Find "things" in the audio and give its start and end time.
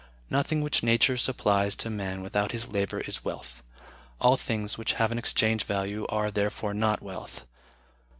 4.35-4.75